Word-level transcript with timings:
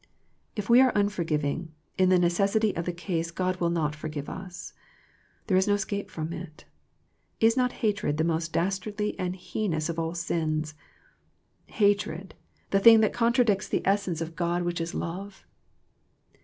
If 0.55 0.67
we 0.67 0.81
are 0.81 0.91
unforgiv 0.93 1.43
ing, 1.43 1.75
in 1.95 2.09
the 2.09 2.17
necessity 2.17 2.75
of 2.75 2.85
the 2.85 2.91
case 2.91 3.29
God 3.29 3.57
will 3.57 3.69
not 3.69 3.93
for 3.93 4.07
give 4.09 4.29
us. 4.29 4.73
There 5.45 5.55
is 5.57 5.67
no 5.67 5.75
escape 5.75 6.09
from 6.09 6.33
it. 6.33 6.65
Is 7.39 7.55
not 7.55 7.71
hatred 7.85 8.17
the 8.17 8.23
most 8.23 8.51
dastardly 8.51 9.13
and 9.19 9.35
heinous 9.35 9.89
of 9.89 9.99
all 9.99 10.15
sins 10.15 10.73
hatred, 11.67 12.33
the 12.71 12.79
thing 12.79 13.01
that 13.01 13.13
contradicts 13.13 13.67
the 13.67 13.83
essence 13.85 14.21
of 14.21 14.29
THE 14.29 14.33
PLANE 14.37 14.47
OF 14.47 14.47
PEAYEE 14.47 14.63
97 14.63 14.63
God 14.63 14.65
which 14.65 14.81
is 14.81 14.95
love 14.95 15.45